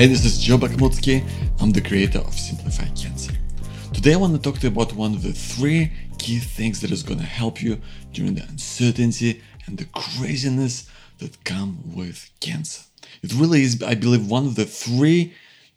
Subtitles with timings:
[0.00, 1.22] Hey, this is Joe Bakhmutsky.
[1.60, 3.34] I'm the creator of Simplify Cancer.
[3.92, 6.90] Today I want to talk to you about one of the three key things that
[6.90, 7.78] is going to help you
[8.10, 10.88] during the uncertainty and the craziness
[11.18, 12.80] that come with cancer.
[13.22, 15.34] It really is, I believe, one of the three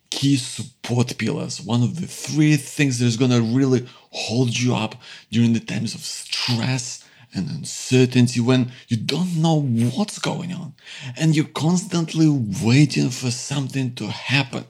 [0.09, 4.73] key support pillars, one of the three things that is going to really hold you
[4.73, 4.95] up
[5.31, 7.02] during the times of stress
[7.33, 9.61] and uncertainty when you don't know
[9.95, 10.73] what's going on.
[11.17, 12.29] And you're constantly
[12.63, 14.65] waiting for something to happen.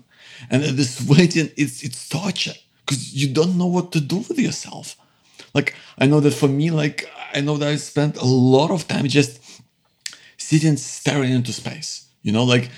[0.50, 2.54] And this waiting it's it's torture
[2.86, 4.98] because you don't know what to do with yourself.
[5.54, 8.88] Like i know that for me like i know that i spent a lot of
[8.88, 9.40] time just
[10.38, 12.70] sitting staring into space you know like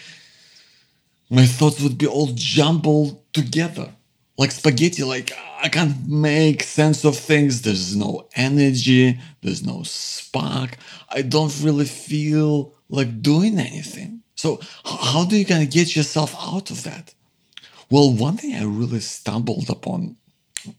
[1.29, 3.89] my thoughts would be all jumbled together
[4.37, 5.31] like spaghetti like
[5.61, 7.61] i can't make sense of things.
[7.61, 10.77] There's no energy there's no spark.
[11.09, 14.21] I don't really feel like doing anything.
[14.35, 17.13] So how do you kind of get yourself out of that?
[17.89, 20.17] Well one thing i really stumbled upon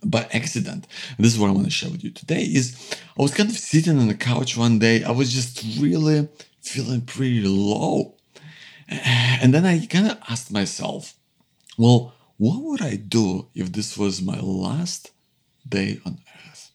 [0.05, 2.77] by accident and this is what i want to share with you today is
[3.17, 5.05] i was kind of sitting on the couch one day.
[5.05, 6.29] I was just really
[6.61, 8.15] feeling pretty low.
[8.89, 11.15] And then i kind of asked myself
[11.79, 15.13] well what would I do if this was my last
[15.69, 16.73] day on earth?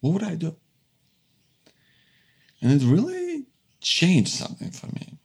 [0.00, 0.56] What would I do?
[2.62, 3.44] And it really
[3.80, 5.18] changed something for me.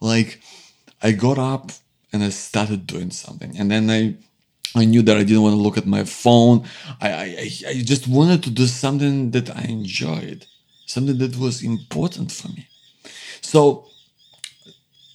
[0.00, 0.40] Like,
[1.02, 1.72] I got up
[2.12, 3.58] and I started doing something.
[3.58, 4.16] And then I
[4.74, 6.64] I knew that I didn't want to look at my phone.
[7.00, 10.46] I, I, I just wanted to do something that I enjoyed,
[10.86, 12.68] something that was important for me.
[13.40, 13.86] So,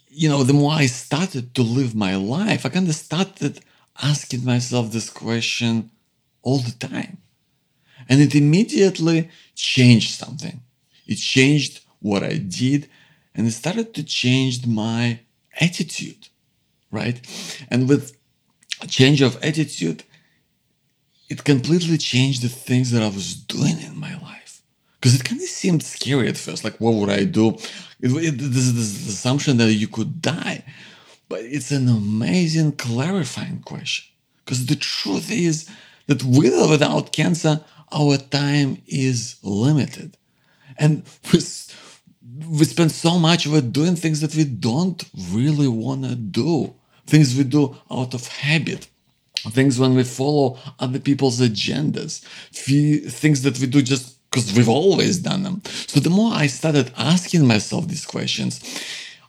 [0.09, 3.61] you know, the more I started to live my life, I kind of started
[4.01, 5.91] asking myself this question
[6.41, 7.17] all the time.
[8.09, 10.61] And it immediately changed something.
[11.07, 12.89] It changed what I did
[13.35, 15.19] and it started to change my
[15.59, 16.27] attitude,
[16.91, 17.19] right?
[17.69, 18.15] And with
[18.81, 20.03] a change of attitude,
[21.29, 24.61] it completely changed the things that I was doing in my life.
[24.99, 26.63] Because it kind of seemed scary at first.
[26.63, 27.49] Like, what would I do?
[27.99, 30.63] It, it, this, this assumption that you could die.
[31.33, 34.05] But it's an amazing clarifying question.
[34.45, 35.67] Because the truth is
[36.05, 37.59] that with or without cancer,
[37.91, 40.15] our time is limited.
[40.77, 41.01] And
[41.31, 41.39] we,
[42.47, 46.75] we spend so much of it doing things that we don't really want to do.
[47.07, 48.87] Things we do out of habit.
[49.57, 52.19] Things when we follow other people's agendas.
[52.51, 55.63] Things that we do just because we've always done them.
[55.65, 58.61] So the more I started asking myself these questions,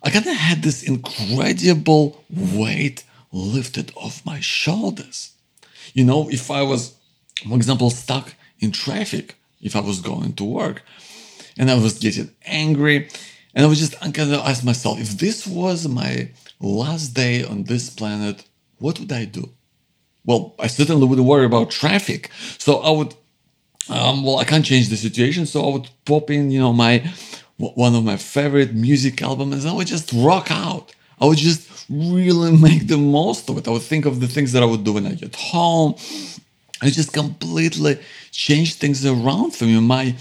[0.04, 5.32] I kind of had this incredible weight lifted off my shoulders.
[5.94, 6.94] You know, if I was,
[7.48, 10.82] for example, stuck in traffic, if I was going to work,
[11.56, 13.08] and I was getting angry,
[13.54, 17.64] and I was just kind of ask myself, if this was my last day on
[17.64, 18.44] this planet,
[18.78, 19.50] what would I do?
[20.26, 22.30] Well, I certainly wouldn't worry about traffic.
[22.58, 23.14] So I would,
[23.88, 25.46] um, well, I can't change the situation.
[25.46, 27.10] So I would pop in, you know, my
[27.56, 30.94] one of my favorite music albums, I would just rock out.
[31.20, 33.68] I would just really make the most of it.
[33.68, 35.94] I would think of the things that I would do when I get home.
[36.82, 37.98] I just completely
[38.30, 39.80] changed things around for me.
[39.80, 40.14] My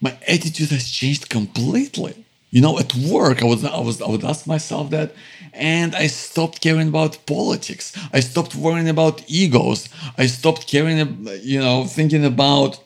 [0.00, 2.14] my attitude has changed completely.
[2.50, 5.14] You know, at work, I was I was I would ask myself that,
[5.52, 7.92] and I stopped caring about politics.
[8.12, 9.88] I stopped worrying about egos.
[10.18, 10.98] I stopped caring,
[11.42, 12.78] you know, thinking about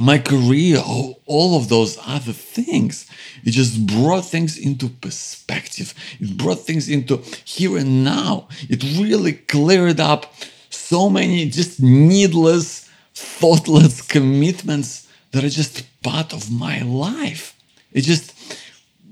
[0.00, 3.06] my career, all of those other things.
[3.44, 5.94] It just brought things into perspective.
[6.20, 8.48] It brought things into here and now.
[8.68, 10.34] It really cleared up
[10.70, 17.54] so many just needless, thoughtless commitments that are just part of my life.
[17.92, 18.34] It just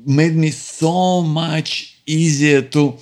[0.04, 2.97] made me so much easier to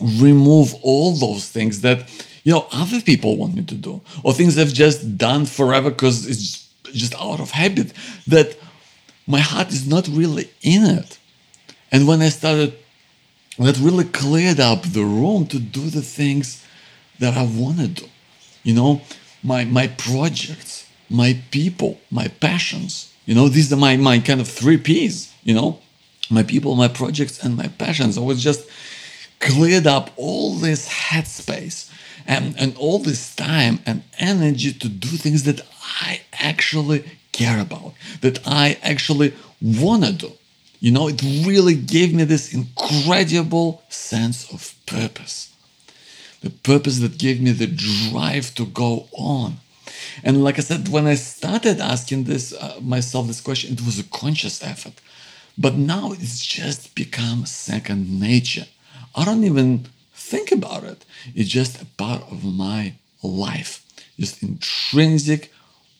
[0.00, 2.10] remove all those things that
[2.42, 6.26] you know other people want me to do or things I've just done forever because
[6.26, 7.92] it's just out of habit
[8.26, 8.56] that
[9.26, 11.18] my heart is not really in it.
[11.90, 12.74] And when I started,
[13.58, 16.64] that really cleared up the room to do the things
[17.18, 18.06] that I want to do.
[18.62, 19.02] You know,
[19.42, 23.12] my my projects, my people, my passions.
[23.26, 25.32] You know, these are my my kind of three P's.
[25.44, 25.78] You know,
[26.30, 28.16] my people, my projects, and my passions.
[28.16, 28.68] I was just
[29.38, 31.90] cleared up all this headspace
[32.26, 35.60] and, and all this time and energy to do things that
[36.00, 40.32] I actually care about, that I actually want to do.
[40.80, 45.54] You know, it really gave me this incredible sense of purpose.
[46.40, 49.58] The purpose that gave me the drive to go on.
[50.24, 53.98] And like I said, when I started asking this uh, myself this question, it was
[53.98, 54.94] a conscious effort.
[55.56, 58.66] But now it's just become second nature.
[59.14, 59.86] I don't even
[60.32, 61.04] think about it.
[61.34, 63.72] It's just a part of my life,
[64.18, 65.42] just intrinsic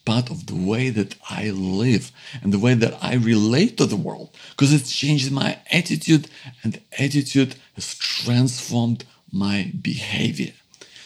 [0.05, 4.03] part of the way that I live and the way that I relate to the
[4.07, 6.27] world because it's changed my attitude
[6.63, 6.71] and
[7.05, 10.53] attitude has transformed my behavior.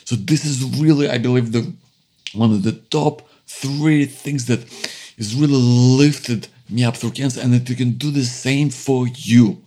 [0.05, 1.63] So this is really, I believe, the
[2.33, 3.15] one of the top
[3.45, 4.61] three things that
[5.17, 5.61] is really
[6.03, 9.61] lifted me up through cancer and that you can do the same for you.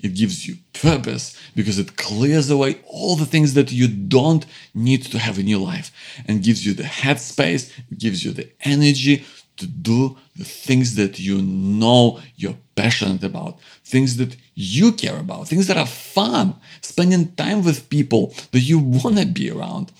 [0.00, 5.02] It gives you purpose because it clears away all the things that you don't need
[5.04, 5.92] to have in your life
[6.26, 9.24] and gives you the headspace, gives you the energy
[9.56, 15.48] to do the things that you know you're passionate about, things that you care about,
[15.48, 19.92] things that are fun, spending time with people that you want to be around.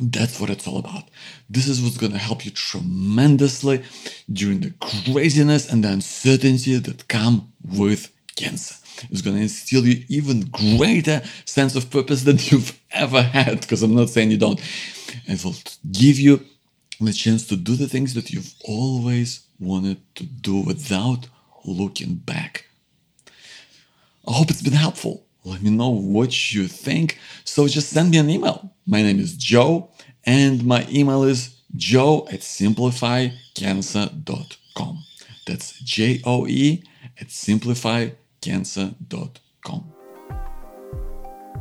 [0.00, 1.04] That's what it's all about.
[1.50, 3.82] This is what's going to help you tremendously
[4.30, 8.76] during the craziness and the uncertainty that come with cancer.
[9.10, 13.60] is going to instill you even greater sense of purpose than you've ever had.
[13.60, 14.60] Because I'm not saying you don't.
[15.26, 15.56] It will
[15.90, 16.44] give you
[17.00, 21.28] the chance to do the things that you've always wanted to do without
[21.64, 22.64] looking back.
[24.26, 25.24] I hope it's been helpful.
[25.44, 27.18] Let me know what you think.
[27.44, 28.72] So just send me an email.
[28.86, 29.90] My name is Joe,
[30.24, 35.04] and my email is joe at simplifycancer.com.
[35.46, 36.82] That's J O E
[38.50, 39.47] at simplifycancer.com.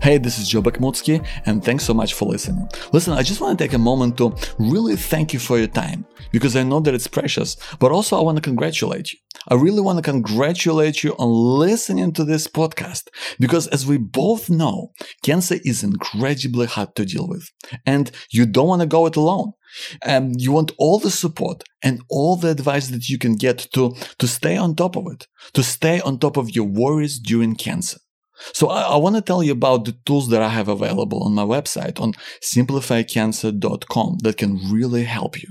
[0.08, 2.70] Hey, this is Joe Bakhmutsky, and thanks so much for listening.
[2.94, 6.06] Listen, I just want to take a moment to really thank you for your time
[6.32, 9.20] because I know that it's precious, but also I want to congratulate you.
[9.50, 11.28] I really want to congratulate you on
[11.60, 14.94] listening to this podcast because, as we both know,
[15.24, 17.52] cancer is incredibly hard to deal with,
[17.86, 19.52] and you don't want to go it alone.
[20.06, 23.94] Um, you want all the support and all the advice that you can get to,
[24.20, 27.98] to stay on top of it, to stay on top of your worries during cancer.
[28.54, 31.34] So I, I want to tell you about the tools that I have available on
[31.34, 35.50] my website on simplifycancer.com that can really help you.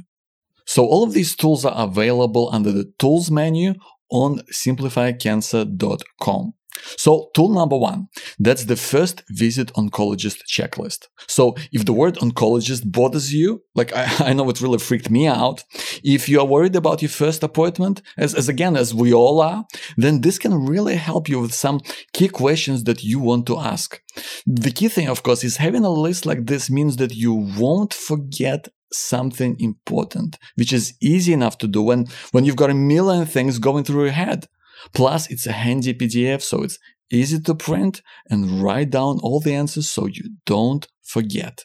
[0.66, 3.74] So all of these tools are available under the tools menu
[4.10, 6.54] on simplifycancer.com.
[6.96, 8.08] So, tool number one,
[8.38, 11.08] that's the first visit oncologist checklist.
[11.26, 15.26] So, if the word oncologist bothers you, like I, I, know it really freaked me
[15.26, 15.64] out,
[16.02, 19.64] if you are worried about your first appointment, as, as again, as we all are,
[19.96, 21.80] then this can really help you with some
[22.12, 24.00] key questions that you want to ask.
[24.46, 27.92] The key thing, of course, is having a list like this means that you won't
[27.92, 33.26] forget something important, which is easy enough to do when, when you've got a million
[33.26, 34.48] things going through your head.
[34.92, 36.78] Plus, it's a handy PDF, so it's
[37.10, 41.64] easy to print and write down all the answers so you don't forget.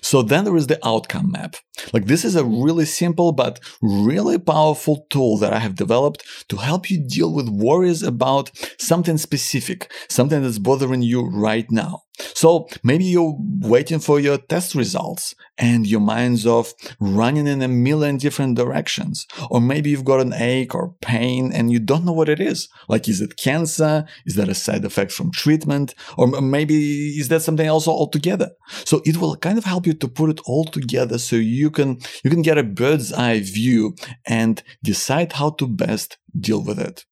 [0.00, 1.56] So then there is the outcome map.
[1.92, 6.56] Like this is a really simple but really powerful tool that I have developed to
[6.56, 12.02] help you deal with worries about something specific, something that's bothering you right now.
[12.18, 17.68] So maybe you're waiting for your test results and your mind's off running in a
[17.68, 19.26] million different directions.
[19.50, 22.68] Or maybe you've got an ache or pain and you don't know what it is.
[22.88, 24.04] Like, is it cancer?
[24.26, 25.94] Is that a side effect from treatment?
[26.18, 28.50] Or maybe is that something else altogether?
[28.84, 31.98] So it will kind of help you to put it all together so you can,
[32.22, 37.04] you can get a bird's eye view and decide how to best deal with it.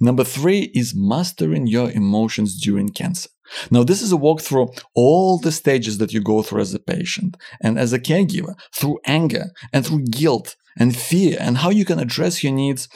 [0.00, 3.30] Number three is mastering your emotions during cancer.
[3.70, 6.78] Now, this is a walk through all the stages that you go through as a
[6.78, 11.84] patient and as a caregiver through anger and through guilt and fear and how you
[11.84, 12.88] can address your needs,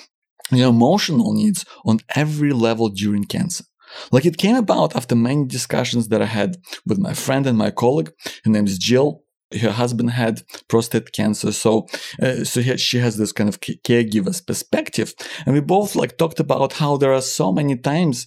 [0.51, 3.65] your emotional needs on every level during cancer.
[4.11, 7.71] Like it came about after many discussions that I had with my friend and my
[7.71, 8.13] colleague.
[8.45, 9.23] Her name is Jill
[9.61, 11.53] her husband had prostate cancer.
[11.53, 11.87] So
[12.23, 15.15] uh, so he, she has this kind of caregiver's perspective.
[15.45, 18.27] And we both like talked about how there are so many times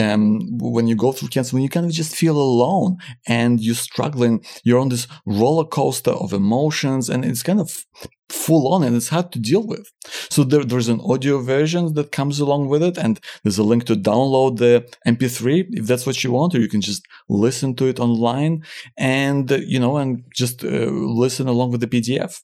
[0.00, 3.74] um, when you go through cancer when you kind of just feel alone and you're
[3.74, 7.84] struggling you're on this roller coaster of emotions and it's kind of
[8.32, 9.90] full on and it's hard to deal with.
[10.30, 13.84] So there, there's an audio version that comes along with it, and there's a link
[13.84, 17.86] to download the MP3 if that's what you want, or you can just listen to
[17.86, 18.64] it online
[18.96, 20.90] and you know and just uh,
[21.24, 22.42] listen along with the PDF.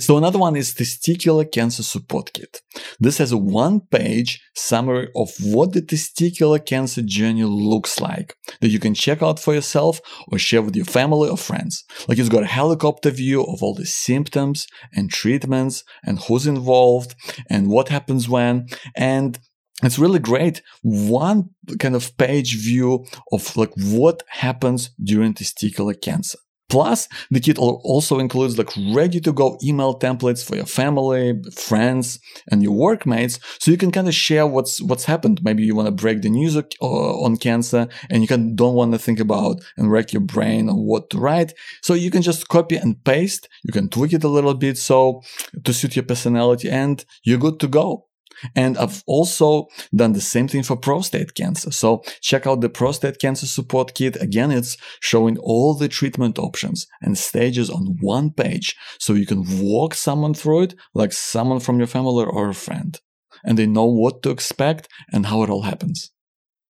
[0.00, 2.62] So another one is Testicular Cancer Support Kit.
[3.00, 8.78] This has a one-page summary of what the testicular cancer journey looks like that you
[8.78, 11.84] can check out for yourself or share with your family or friends.
[12.06, 17.16] Like it's got a helicopter view of all the symptoms and treatments and who's involved
[17.50, 19.40] and what happens when and
[19.82, 26.38] it's really great one kind of page view of like what happens during testicular cancer
[26.68, 32.20] Plus, the kit also includes like ready to go email templates for your family, friends,
[32.50, 33.40] and your workmates.
[33.58, 35.42] So you can kind of share what's, what's happened.
[35.42, 38.92] Maybe you want to break the news uh, on cancer and you can, don't want
[38.92, 41.54] to think about and wreck your brain on what to write.
[41.82, 43.48] So you can just copy and paste.
[43.64, 45.22] You can tweak it a little bit so
[45.64, 48.07] to suit your personality and you're good to go.
[48.54, 51.70] And I've also done the same thing for prostate cancer.
[51.70, 54.20] So check out the prostate cancer support kit.
[54.20, 58.74] Again, it's showing all the treatment options and stages on one page.
[58.98, 62.98] So you can walk someone through it like someone from your family or a friend.
[63.44, 66.10] And they know what to expect and how it all happens.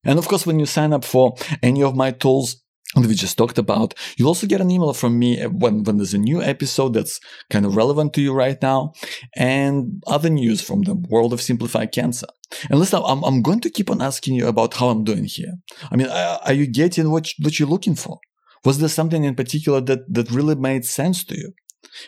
[0.05, 2.63] And of course, when you sign up for any of my tools,
[2.95, 3.95] that we just talked about.
[4.17, 7.19] You'll also get an email from me when, when there's a new episode that's
[7.51, 8.93] kind of relevant to you right now
[9.37, 12.29] and other news from the world of Simplify Cancer.
[12.71, 15.55] And listen, I'm, I'm going to keep on asking you about how I'm doing here.
[15.91, 18.19] I mean, are you getting what, what you're looking for?
[18.65, 21.53] Was there something in particular that, that really made sense to you?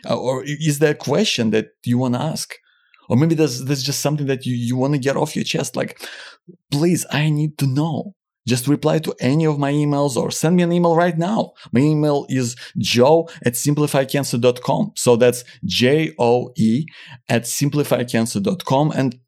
[0.09, 2.54] Uh, or is there a question that you want to ask?
[3.09, 5.76] Or maybe there's, there's just something that you, you want to get off your chest.
[5.76, 6.00] Like,
[6.71, 8.14] please, I need to know.
[8.46, 11.52] Just reply to any of my emails or send me an email right now.
[11.72, 14.92] My email is joe at simplifycancer.com.
[14.96, 16.86] So that's J-O-E
[17.28, 19.18] at simplifycancer.com and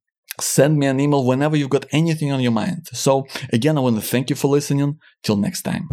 [0.41, 2.87] send me an email whenever you've got anything on your mind.
[2.93, 4.99] So again, I want to thank you for listening.
[5.23, 5.89] Till next time.